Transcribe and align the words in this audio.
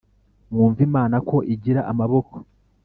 mwumve 0.51 0.81
imana 0.89 1.15
ko 1.29 1.37
igira 1.53 1.81
amaboko: 1.91 2.35